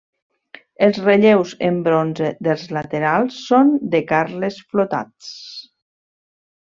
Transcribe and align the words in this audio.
Els 0.85 0.95
relleus 1.07 1.51
en 1.67 1.75
bronze 1.87 2.31
dels 2.47 2.63
laterals 2.77 3.37
són 3.49 3.69
de 3.97 3.99
Carles 4.13 4.57
Flotats. 4.71 5.29